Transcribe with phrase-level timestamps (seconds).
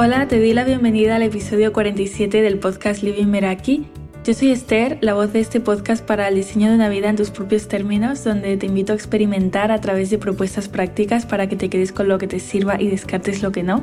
[0.00, 3.84] Hola, te doy la bienvenida al episodio 47 del podcast Living Meraki.
[4.24, 7.16] Yo soy Esther, la voz de este podcast para el diseño de una vida en
[7.16, 11.56] tus propios términos, donde te invito a experimentar a través de propuestas prácticas para que
[11.56, 13.82] te quedes con lo que te sirva y descartes lo que no.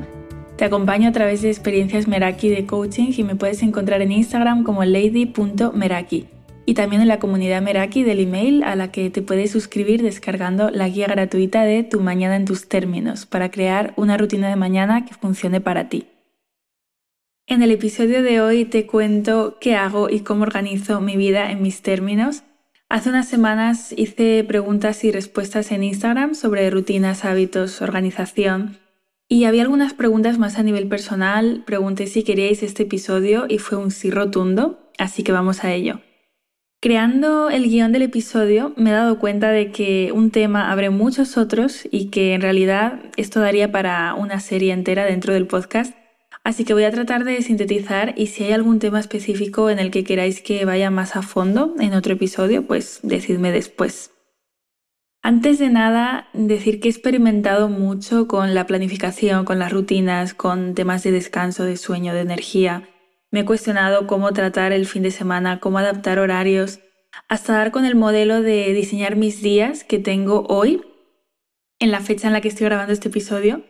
[0.56, 4.64] Te acompaño a través de experiencias Meraki de coaching y me puedes encontrar en Instagram
[4.64, 6.30] como lady.meraki
[6.66, 10.70] y también en la comunidad Meraki del email a la que te puedes suscribir descargando
[10.72, 15.06] la guía gratuita de Tu mañana en tus términos para crear una rutina de mañana
[15.06, 16.08] que funcione para ti.
[17.48, 21.62] En el episodio de hoy te cuento qué hago y cómo organizo mi vida en
[21.62, 22.44] mis términos.
[22.90, 28.80] Hace unas semanas hice preguntas y respuestas en Instagram sobre rutinas, hábitos, organización
[29.28, 31.64] y había algunas preguntas más a nivel personal.
[31.66, 36.00] Pregunté si queríais este episodio y fue un sí rotundo, así que vamos a ello.
[36.86, 41.36] Creando el guion del episodio me he dado cuenta de que un tema abre muchos
[41.36, 45.96] otros y que en realidad esto daría para una serie entera dentro del podcast,
[46.44, 49.90] así que voy a tratar de sintetizar y si hay algún tema específico en el
[49.90, 54.12] que queráis que vaya más a fondo en otro episodio, pues decidme después.
[55.24, 60.76] Antes de nada, decir que he experimentado mucho con la planificación, con las rutinas, con
[60.76, 62.90] temas de descanso, de sueño, de energía,
[63.36, 66.80] me he cuestionado cómo tratar el fin de semana, cómo adaptar horarios,
[67.28, 70.82] hasta dar con el modelo de diseñar mis días que tengo hoy,
[71.80, 73.64] en la fecha en la que estoy grabando este episodio,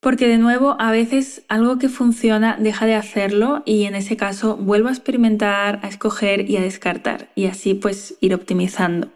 [0.00, 4.56] porque de nuevo a veces algo que funciona deja de hacerlo y en ese caso
[4.56, 9.10] vuelvo a experimentar, a escoger y a descartar y así pues ir optimizando.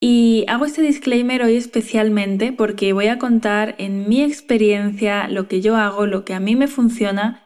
[0.00, 5.60] Y hago este disclaimer hoy especialmente porque voy a contar en mi experiencia lo que
[5.60, 7.42] yo hago, lo que a mí me funciona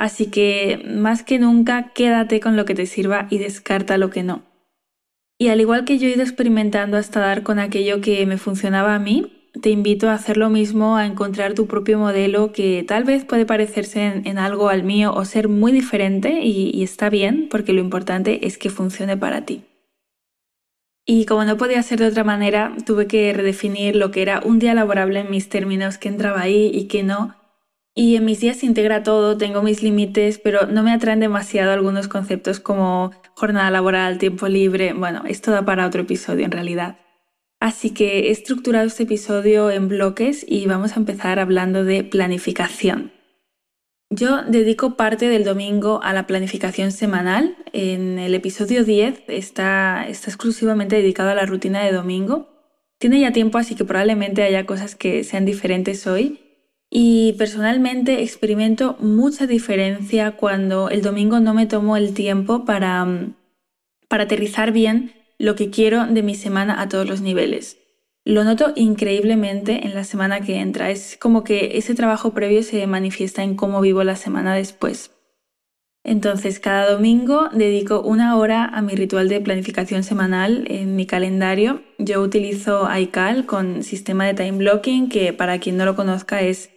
[0.00, 4.22] Así que más que nunca quédate con lo que te sirva y descarta lo que
[4.22, 4.49] no.
[5.40, 8.94] Y al igual que yo he ido experimentando hasta dar con aquello que me funcionaba
[8.94, 13.04] a mí, te invito a hacer lo mismo, a encontrar tu propio modelo que tal
[13.04, 17.48] vez puede parecerse en, algo al mío o ser muy diferente y, y está bien
[17.50, 19.64] porque lo importante es que funcione para ti.
[21.06, 24.58] Y como no podía ser de otra manera, tuve que redefinir lo que era un
[24.58, 27.39] día laborable en mis términos, que entraba ahí y que no,
[27.94, 31.72] y en mis días se integra todo, tengo mis límites, pero no me atraen demasiado
[31.72, 34.92] algunos conceptos como jornada laboral, tiempo libre.
[34.92, 36.98] Bueno, esto da para otro episodio en realidad.
[37.58, 43.12] Así que he estructurado este episodio en bloques y vamos a empezar hablando de planificación.
[44.08, 47.56] Yo dedico parte del domingo a la planificación semanal.
[47.72, 52.48] En el episodio 10 está, está exclusivamente dedicado a la rutina de domingo.
[52.98, 56.49] Tiene ya tiempo, así que probablemente haya cosas que sean diferentes hoy
[56.90, 63.34] y personalmente experimento mucha diferencia cuando el domingo no me tomo el tiempo para, mm,
[64.08, 67.78] para aterrizar bien lo que quiero de mi semana a todos los niveles.
[68.24, 70.90] Lo noto increíblemente en la semana que entra.
[70.90, 75.12] Es como que ese trabajo previo se manifiesta en cómo vivo la semana después.
[76.02, 81.82] Entonces, cada domingo dedico una hora a mi ritual de planificación semanal en mi calendario.
[81.98, 86.70] Yo utilizo iCal con sistema de time blocking, que para quien no lo conozca es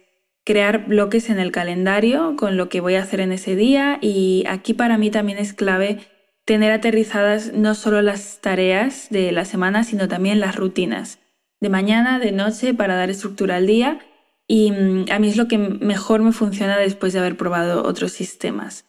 [0.44, 4.44] crear bloques en el calendario con lo que voy a hacer en ese día y
[4.48, 6.00] aquí para mí también es clave
[6.44, 11.18] tener aterrizadas no solo las tareas de la semana, sino también las rutinas
[11.60, 14.00] de mañana, de noche, para dar estructura al día
[14.46, 18.12] y mm, a mí es lo que mejor me funciona después de haber probado otros
[18.12, 18.84] sistemas.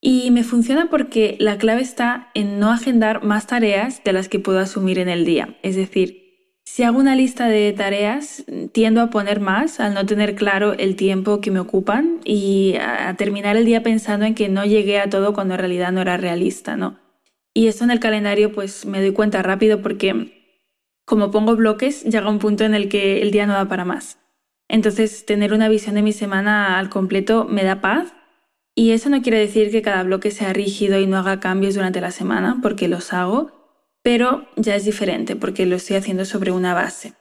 [0.00, 4.40] Y me funciona porque la clave está en no agendar más tareas de las que
[4.40, 5.56] puedo asumir en el día.
[5.62, 6.21] Es decir,
[6.72, 10.96] si hago una lista de tareas, tiendo a poner más al no tener claro el
[10.96, 15.10] tiempo que me ocupan y a terminar el día pensando en que no llegué a
[15.10, 16.98] todo cuando en realidad no era realista, ¿no?
[17.52, 20.56] Y esto en el calendario pues me doy cuenta rápido porque
[21.04, 24.18] como pongo bloques llega un punto en el que el día no da para más.
[24.66, 28.14] Entonces tener una visión de mi semana al completo me da paz
[28.74, 32.00] y eso no quiere decir que cada bloque sea rígido y no haga cambios durante
[32.00, 33.61] la semana porque los hago,
[34.02, 37.14] pero ya es diferente porque lo estoy haciendo sobre una base.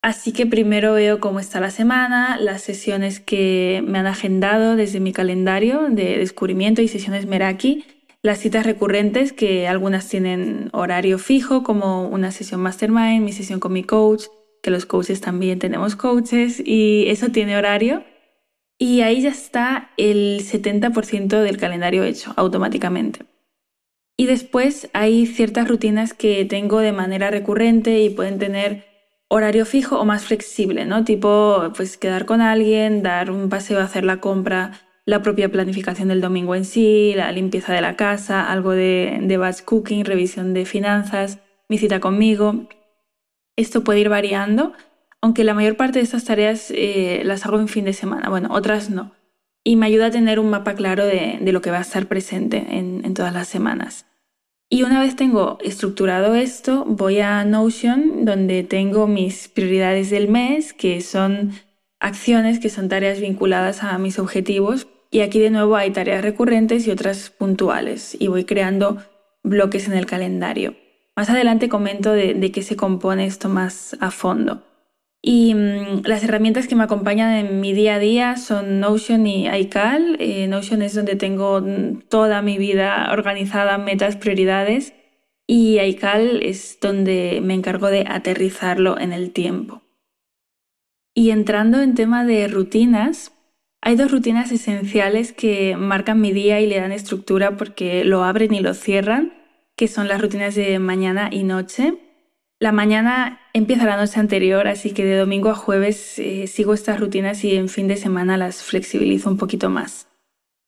[0.00, 5.00] Así que primero veo cómo está la semana, las sesiones que me han agendado desde
[5.00, 7.84] mi calendario de descubrimiento y sesiones Meraki,
[8.22, 13.72] las citas recurrentes que algunas tienen horario fijo como una sesión mastermind, mi sesión con
[13.72, 14.24] mi coach,
[14.62, 18.04] que los coaches también tenemos coaches y eso tiene horario.
[18.78, 23.24] Y ahí ya está el 70% del calendario hecho automáticamente.
[24.18, 28.84] Y después hay ciertas rutinas que tengo de manera recurrente y pueden tener
[29.28, 31.04] horario fijo o más flexible, ¿no?
[31.04, 34.72] Tipo, pues quedar con alguien, dar un paseo, hacer la compra,
[35.06, 39.36] la propia planificación del domingo en sí, la limpieza de la casa, algo de, de
[39.38, 41.38] batch cooking, revisión de finanzas,
[41.68, 42.68] mi cita conmigo.
[43.56, 44.72] Esto puede ir variando,
[45.20, 48.48] aunque la mayor parte de estas tareas eh, las hago en fin de semana, bueno,
[48.52, 49.12] otras no.
[49.64, 52.64] y me ayuda a tener un mapa claro de, lo que va a estar presente
[52.70, 54.06] en, todas las semanas.
[54.70, 60.74] Y una vez tengo estructurado esto, voy a Notion, donde tengo mis prioridades del mes,
[60.74, 61.52] que son
[62.00, 64.86] acciones, que son tareas vinculadas a mis objetivos.
[65.10, 68.14] Y aquí de nuevo hay tareas recurrentes y otras puntuales.
[68.20, 68.98] Y voy creando
[69.42, 70.76] bloques en el calendario.
[71.16, 74.67] Más adelante comento de qué se compone esto más a fondo.
[75.20, 79.48] Y mm, las herramientas que me acompañan en mi día a día son Notion y
[79.48, 80.16] iCal.
[80.20, 84.94] Eh, Notion es donde tengo mm, toda mi vida organizada, metas, prioridades.
[85.46, 89.82] Y iCal es donde me encargo de aterrizarlo en el tiempo.
[91.14, 93.32] Y entrando en tema de rutinas,
[93.80, 98.52] hay dos rutinas esenciales que marcan mi día y le dan estructura porque lo abren
[98.54, 99.32] y lo cierran,
[99.74, 101.94] que son las rutinas de mañana y noche.
[102.60, 106.98] La mañana empieza la noche anterior, así que de domingo a jueves eh, sigo estas
[106.98, 110.08] rutinas y en fin de semana las flexibilizo un poquito más.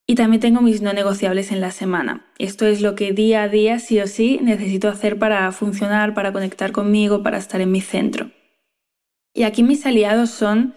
[0.06, 2.26] Y también tengo mis no negociables en la semana.
[2.38, 6.32] Esto es lo que día a día sí o sí necesito hacer para funcionar, para
[6.32, 8.30] conectar conmigo, para estar en mi centro.
[9.34, 10.74] Y aquí mis aliados son,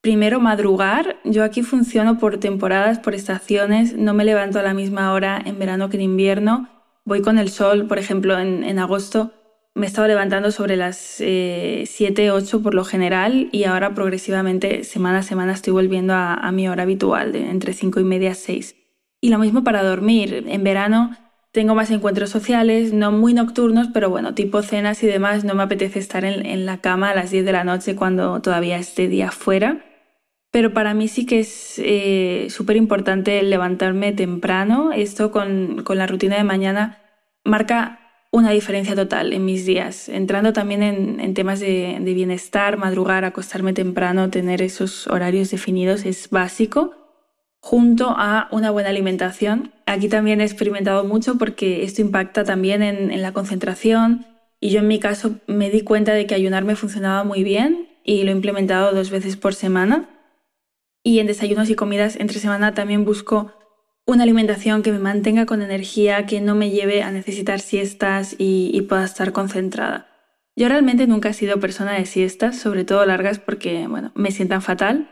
[0.00, 1.16] primero, madrugar.
[1.24, 3.94] Yo aquí funciono por temporadas, por estaciones.
[3.94, 6.68] No me levanto a la misma hora en verano que en invierno.
[7.04, 9.32] Voy con el sol, por ejemplo, en, en agosto
[9.74, 14.84] me he estado levantando sobre las 7, eh, 8 por lo general y ahora progresivamente
[14.84, 18.76] semana a semana estoy volviendo a, mi hora habitual, de entre 5 y media 6.
[19.20, 20.44] Y lo mismo para dormir.
[20.46, 21.16] En verano
[21.50, 25.64] tengo más encuentros sociales, no muy nocturnos, pero bueno, tipo cenas y demás, no me
[25.64, 29.32] apetece estar en, la cama a las 10 de la noche cuando todavía esté día
[29.32, 29.84] fuera.
[30.52, 34.92] Pero para mí sí que es eh, súper importante levantarme temprano.
[34.92, 36.98] Esto con, con la rutina de mañana
[37.44, 38.03] marca
[38.34, 44.28] una diferencia total en mis días, entrando también en, temas de, bienestar, madrugar, acostarme temprano,
[44.28, 46.94] tener esos horarios definidos es básico,
[47.60, 49.72] junto a una buena alimentación.
[49.86, 54.26] Aquí también he experimentado mucho porque esto impacta también en, la concentración
[54.58, 57.88] y yo en mi caso me di cuenta de que ayunar me funcionaba muy bien
[58.02, 60.08] y lo he implementado dos veces por semana.
[61.04, 63.52] Y en desayunos y comidas entre semana también busco
[64.06, 68.80] una alimentación que me mantenga con energía, que no me lleve a necesitar siestas y,
[68.82, 70.08] pueda estar concentrada.
[70.56, 74.62] Yo realmente nunca he sido persona de siestas, sobre todo largas porque, bueno, me sientan
[74.62, 75.10] fatal.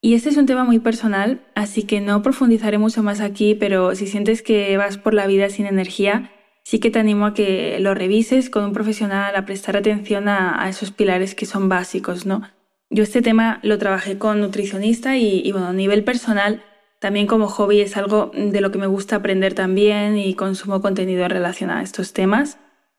[0.00, 3.94] Y este es un tema muy personal, así que no profundizaré mucho más aquí, pero
[3.94, 6.32] si sientes que vas por la vida sin energía,
[6.64, 10.68] sí que te animo a que lo revises con un profesional, a prestar atención a,
[10.68, 12.42] esos pilares que son básicos, ¿no?
[12.90, 16.62] Yo este tema lo trabajé con nutricionista y, y bueno, a nivel personal
[17.02, 21.26] también como hobby es algo de lo que me gusta aprender también y consumo contenido
[21.26, 22.58] relacionado a estos temas,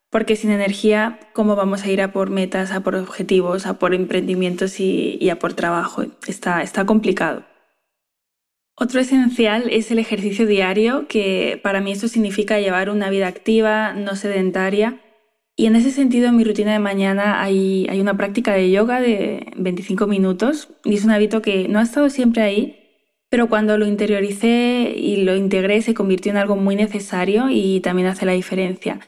[0.09, 3.93] porque sin energía, ¿cómo vamos a ir a por metas, a por objetivos, a por
[3.93, 6.03] emprendimientos y, a por trabajo?
[6.27, 7.45] Está, está complicado.
[8.75, 13.93] Otro esencial es el ejercicio diario, que para mí esto significa llevar una vida activa,
[13.93, 14.99] no sedentaria.
[15.55, 18.99] Y en ese sentido, en mi rutina de mañana hay, hay una práctica de yoga
[18.99, 22.82] de 25 minutos y es un hábito que no ha estado siempre ahí,
[23.33, 28.07] pero cuando lo interioricé y lo integré se convirtió en algo muy necesario y también
[28.07, 28.99] hace la diferencia.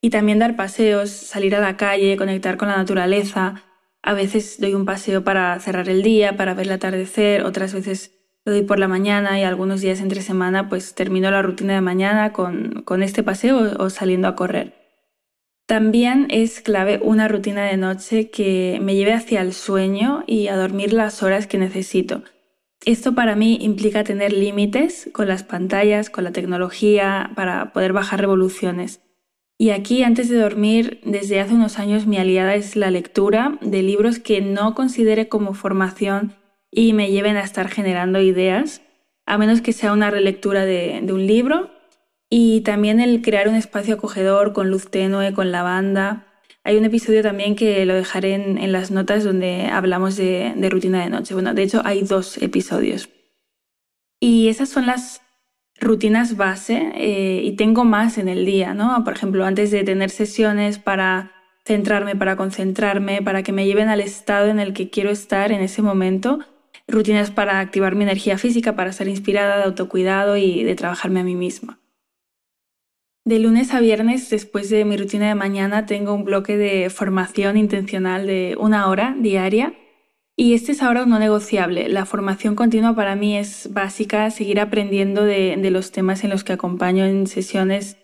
[0.00, 3.62] Y también dar paseos, salir a la calle, conectar con la naturaleza.
[4.00, 8.12] A veces doy un paseo para cerrar el día, para ver el atardecer, otras veces
[8.46, 11.82] lo doy por la mañana y algunos días entre semana pues termino la rutina de
[11.82, 14.72] mañana con, con este paseo o saliendo a correr.
[15.66, 20.56] También es clave una rutina de noche que me lleve hacia el sueño y a
[20.56, 22.22] dormir las horas que necesito.
[22.84, 28.20] Esto para mí implica tener límites con las pantallas, con la tecnología, para poder bajar
[28.20, 29.00] revoluciones.
[29.56, 33.82] Y aquí, antes de dormir, desde hace unos años mi aliada es la lectura de
[33.82, 36.34] libros que no considere como formación
[36.70, 38.82] y me lleven a estar generando ideas,
[39.26, 41.70] a menos que sea una relectura de, un libro.
[42.28, 46.26] Y también el crear un espacio acogedor con luz tenue, con lavanda,
[46.64, 51.10] hay un episodio también que lo dejaré en, las notas donde hablamos de, rutina de
[51.10, 51.34] noche.
[51.34, 53.10] Bueno, de hecho hay dos episodios.
[54.18, 55.20] Y esas son las
[55.78, 59.04] rutinas base eh, y tengo más en el día, ¿no?
[59.04, 61.32] Por ejemplo, antes de tener sesiones para
[61.66, 65.60] centrarme, para concentrarme, para que me lleven al estado en el que quiero estar en
[65.60, 66.38] ese momento,
[66.88, 71.24] rutinas para activar mi energía física, para estar inspirada, de autocuidado y de trabajarme a
[71.24, 71.78] mí misma.
[73.26, 77.56] De lunes a viernes, después de mi rutina de mañana, tengo un bloque de formación
[77.56, 79.72] intencional de una hora diaria
[80.36, 81.88] y este es ahora no negociable.
[81.88, 86.52] La formación continua para mí es básica, seguir aprendiendo de, los temas en los que
[86.52, 87.96] acompaño en sesiones,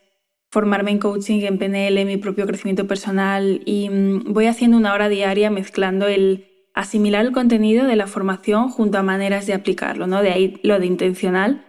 [0.50, 5.10] formarme en coaching, en PNL, mi propio crecimiento personal y mm, voy haciendo una hora
[5.10, 10.22] diaria mezclando el asimilar el contenido de la formación junto a maneras de aplicarlo, ¿no?
[10.22, 11.66] De ahí lo de intencional.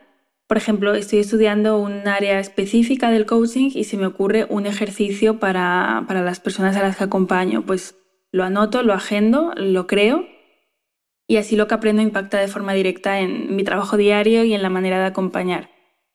[0.52, 5.40] Por ejemplo, estoy estudiando un área específica del coaching y se me ocurre un ejercicio
[5.40, 7.66] para, para las personas a las que acompaño.
[7.66, 7.96] Pues
[8.34, 10.26] lo anoto, lo agendo, lo creo
[11.26, 14.62] y así lo que aprendo impacta de forma directa en mi trabajo diario y en
[14.62, 15.70] la manera de acompañar,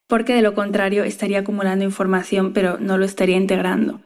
[0.06, 4.02] porque de lo contrario estaría acumulando información pero no lo estaría integrando.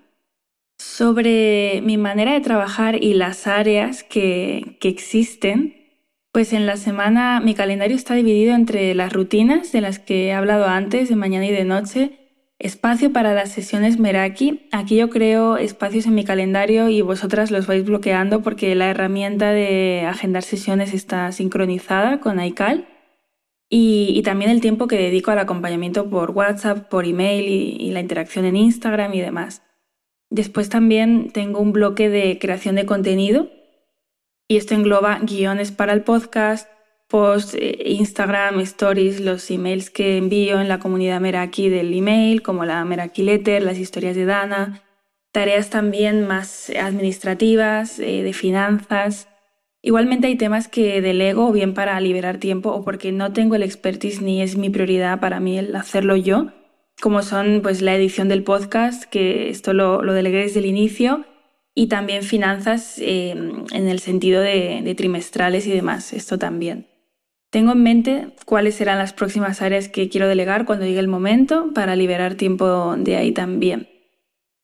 [0.78, 5.79] Sobre mi manera de trabajar y las áreas que, que existen,
[6.32, 10.32] pues en la semana mi calendario está dividido entre las rutinas de las que he
[10.32, 12.18] hablado antes, de mañana y de noche,
[12.58, 14.68] espacio para las sesiones Meraki.
[14.70, 19.52] Aquí yo creo espacios en mi calendario y vosotras los vais bloqueando porque la herramienta
[19.52, 22.86] de agendar sesiones está sincronizada con iCal.
[23.72, 28.44] Y, también el tiempo que dedico al acompañamiento por WhatsApp, por email y la interacción
[28.44, 29.62] en Instagram y demás.
[30.28, 33.48] Después también tengo un bloque de creación de contenido
[34.50, 36.68] y esto engloba guiones para el podcast,
[37.06, 42.64] post, eh, Instagram, stories, los emails que envío en la comunidad Meraki del email, como
[42.64, 44.82] la Meraki Letter, las historias de Dana,
[45.30, 49.28] tareas también más administrativas, eh, de finanzas.
[49.82, 53.62] Igualmente hay temas que delego o bien para liberar tiempo o porque no tengo el
[53.62, 56.48] expertise ni es mi prioridad para mí el hacerlo yo,
[57.00, 61.24] como son pues la edición del podcast, que esto lo, lo delegué desde el inicio,
[61.74, 66.90] y también finanzas eh, en el sentido de trimestrales y demás, esto también.
[67.50, 71.72] Tengo en mente cuáles serán las próximas áreas que quiero delegar cuando llegue el momento
[71.74, 73.88] para liberar tiempo de ahí también.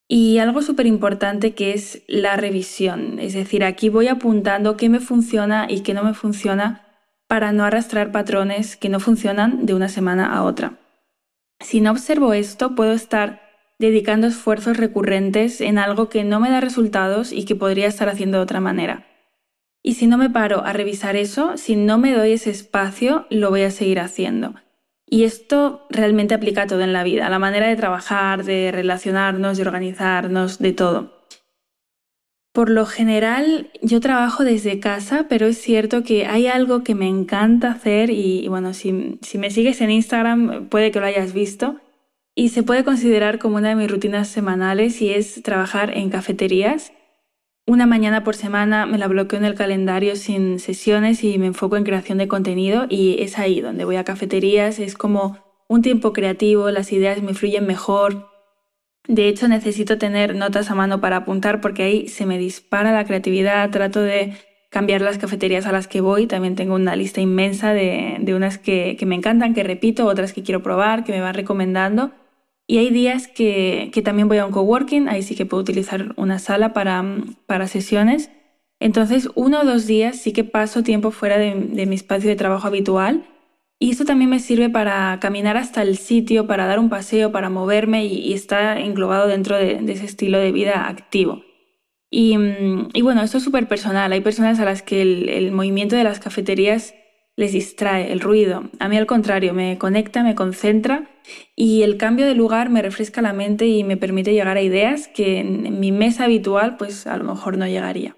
[0.08, 5.00] Y algo súper importante que es la revisión, es decir, aquí voy apuntando qué me
[5.00, 6.86] funciona y qué no me funciona
[7.26, 10.78] para no arrastrar patrones que no funcionan de una semana a otra.
[11.58, 13.45] Si no observo esto, puedo estar
[13.78, 18.38] dedicando esfuerzos recurrentes en algo que no me da resultados y que podría estar haciendo
[18.38, 19.06] de otra manera.
[19.82, 23.50] Y si no me paro a revisar eso, si no me doy ese espacio, lo
[23.50, 24.54] voy a seguir haciendo.
[25.08, 29.62] Y esto realmente aplica todo en la vida, la manera de trabajar, de relacionarnos, de
[29.62, 31.28] organizarnos, de todo.
[32.52, 37.06] Por lo general, yo trabajo desde casa, pero es cierto que hay algo que me
[37.06, 41.80] encanta hacer y, bueno, si, si me sigues en Instagram puede que lo hayas visto
[42.38, 46.92] y se puede considerar como una de mis rutinas semanales y es trabajar en cafeterías.
[47.66, 51.78] Una mañana por semana me la bloqueo en el calendario sin sesiones y me enfoco
[51.78, 56.12] en creación de contenido y es ahí donde voy a cafeterías, es como un tiempo
[56.12, 58.28] creativo, las ideas me fluyen mejor.
[59.08, 63.06] De hecho, necesito tener notas a mano para apuntar porque ahí se me dispara la
[63.06, 64.34] creatividad, trato de
[64.68, 68.96] cambiar las cafeterías a las que voy, también tengo una lista inmensa de, unas que,
[68.98, 72.12] que me encantan, que repito, otras que quiero probar, que me van recomendando
[72.66, 76.38] y hay días que, también voy a un coworking, ahí sí que puedo utilizar una
[76.38, 77.04] sala para,
[77.46, 78.30] para sesiones.
[78.80, 82.66] Entonces, uno o dos días sí que paso tiempo fuera de, mi espacio de trabajo
[82.66, 83.24] habitual.
[83.78, 87.50] Y esto también me sirve para caminar hasta el sitio, para dar un paseo, para
[87.50, 91.42] moverme y, está englobado dentro de, ese estilo de vida activo.
[92.10, 92.36] Y,
[93.02, 94.12] bueno, esto es súper personal.
[94.12, 96.94] Hay personas a las que el movimiento de las cafeterías
[97.36, 98.64] les distrae el ruido.
[98.78, 101.08] A mí al contrario, me conecta, me concentra
[101.54, 105.08] y el cambio de lugar me refresca la mente y me permite llegar a ideas
[105.08, 108.16] que en mi mesa habitual pues a lo mejor no llegaría.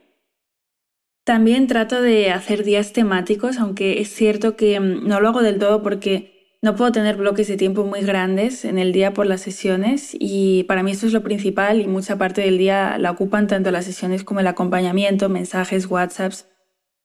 [1.25, 5.59] También trato de hacer días temáticos, aunque es cierto que mm, no lo hago del
[5.59, 9.43] todo porque no puedo tener bloques de tiempo muy grandes en el día por las
[9.43, 13.47] sesiones y para mí esto es lo principal y mucha parte del día la ocupan
[13.47, 16.47] tanto las sesiones como el acompañamiento, mensajes, WhatsApps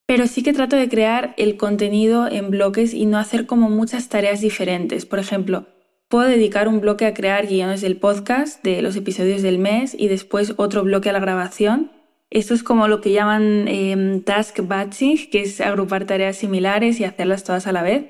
[0.06, 4.08] pero sí que trato de crear el contenido en bloques y no hacer como muchas
[4.08, 5.06] tareas diferentes.
[5.06, 5.66] Por ejemplo,
[6.08, 10.08] puedo dedicar un bloque a crear guiones del podcast de los episodios del mes y
[10.08, 11.90] después otro bloque a la grabación.
[12.30, 17.04] Esto es como lo que llaman em, task batching, que es agrupar tareas similares y
[17.04, 18.06] hacerlas todas a la vez,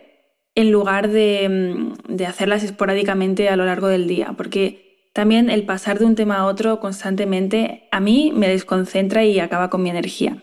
[0.55, 5.65] en lugar de, em, de hacerlas esporádicamente a lo largo del día, porque también el
[5.65, 9.91] pasar de un tema a otro constantemente a mí me desconcentra y acaba con mi
[9.91, 10.43] energía.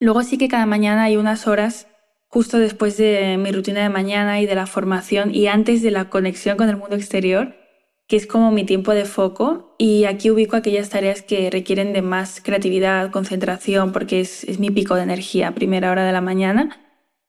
[0.00, 1.86] Luego sí que cada mañana hay unas horas
[2.26, 6.08] justo después de mi rutina de mañana y de la formación y antes de la
[6.08, 7.54] conexión con el mundo exterior,
[8.06, 12.00] que es como mi tiempo de foco y aquí ubico aquellas tareas que requieren de
[12.00, 16.80] más creatividad, concentración, porque es, mi pico de energía, primera hora de la mañana.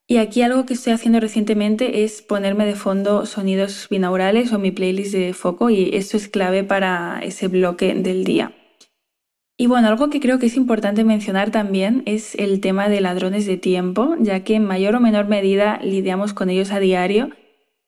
[0.06, 4.70] Y aquí algo que estoy haciendo recientemente es ponerme de fondo sonidos binaurales o mi
[4.70, 8.52] playlist de foco y esto es clave para ese bloque del día.
[9.56, 13.46] Y bueno, algo que creo que es importante mencionar también es el tema de ladrones
[13.46, 17.30] de tiempo, ya que en mayor o menor medida lidiamos con ellos a diario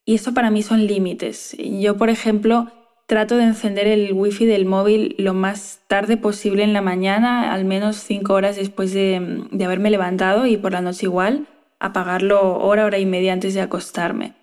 [0.05, 1.57] y esto para mí son límites.
[1.59, 2.71] Yo, por ejemplo,
[3.07, 7.65] trato de encender el wifi del móvil lo más tarde posible en la mañana, al
[7.65, 11.47] menos cinco horas después de, de haberme levantado y por la noche igual,
[11.81, 14.35] apagarlo hora, hora y media antes de acostarme.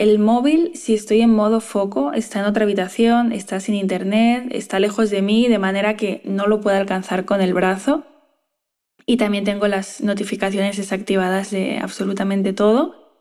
[0.00, 4.80] El móvil, si estoy en modo foco, está en otra habitación, está sin internet, está
[4.80, 8.04] lejos de mí, de manera que no lo puedo alcanzar con el brazo.
[9.04, 13.12] Y también tengo las notificaciones desactivadas de absolutamente todo.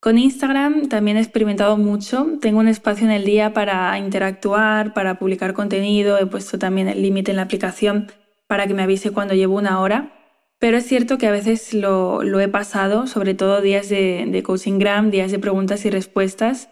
[0.00, 2.26] Con Instagram también he experimentado mucho.
[2.40, 6.16] Tengo un espacio en el día para interactuar, para publicar contenido.
[6.16, 8.10] He puesto también el límite en la aplicación
[8.46, 10.21] para que me avise cuando llevo una hora.
[10.62, 15.10] Pero es cierto que a veces lo, he pasado, sobre todo días de, de coachinggram,
[15.10, 16.68] días de preguntas y respuestas.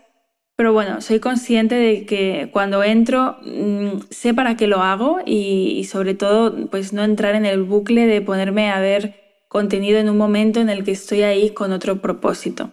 [0.55, 5.75] Pero bueno, soy consciente de que cuando entro mm, sé para qué lo hago y,
[5.77, 10.09] y, sobre todo pues no entrar en el bucle de ponerme a ver contenido en
[10.09, 12.71] un momento en el que estoy ahí con otro propósito.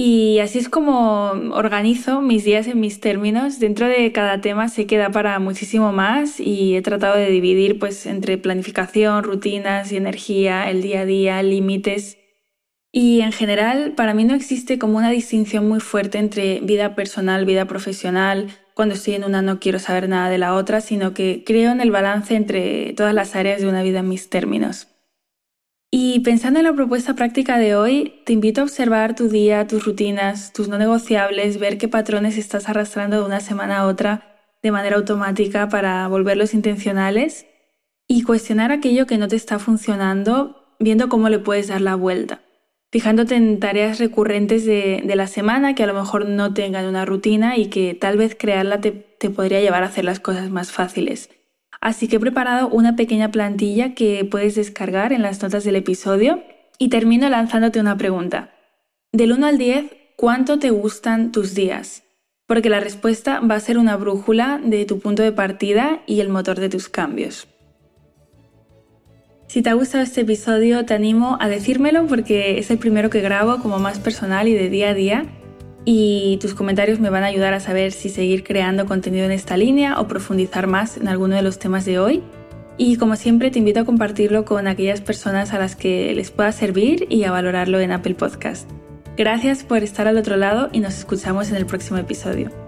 [0.00, 3.58] Y así es como organizo mis días en mis términos.
[3.58, 7.80] Dentro de cada tema sé que da para muchísimo más y he tratado de dividir
[7.80, 12.16] pues entre planificación, rutinas y energía, el día a día, límites.
[12.92, 17.44] Y en general, para mí no existe como una distinción muy fuerte entre vida personal,
[17.44, 18.50] vida profesional.
[18.74, 21.80] Cuando estoy en una no quiero saber nada de la otra, sino que creo en
[21.80, 24.86] el balance entre todas las áreas de una vida en mis términos.
[25.90, 29.86] Y pensando en la propuesta práctica de hoy, te invito a observar tu día, tus
[29.86, 34.70] rutinas, tus no negociables, ver qué patrones estás arrastrando de una semana a otra de
[34.70, 37.46] manera automática para volverlos intencionales
[38.06, 42.42] y cuestionar aquello que no te está funcionando viendo cómo le puedes dar la vuelta,
[42.92, 47.56] fijándote en tareas recurrentes de, la semana que a lo mejor no tengan una rutina
[47.56, 51.30] y que tal vez crearla te podría llevar a hacer las cosas más fáciles.
[51.80, 56.42] Así que he preparado una pequeña plantilla que puedes descargar en las notas del episodio
[56.78, 58.52] y termino lanzándote una pregunta.
[59.12, 62.02] Del 1 al 10, ¿cuánto te gustan tus días?
[62.46, 66.28] Porque la respuesta va a ser una brújula de tu punto de partida y el
[66.28, 67.46] motor de tus cambios.
[69.46, 73.22] Si te ha gustado este episodio, te animo a decírmelo porque es el primero que
[73.22, 75.37] grabo como más personal y de día a día
[75.90, 79.56] y tus comentarios me van a ayudar a saber si seguir creando contenido en esta
[79.56, 82.22] línea o profundizar más en alguno de los temas de hoy.
[82.76, 86.52] Y como siempre te invito a compartirlo con aquellas personas a las que les pueda
[86.52, 88.68] servir y a valorarlo en Apple Podcast.
[89.16, 92.67] Gracias por estar al otro lado y nos escuchamos en el próximo episodio.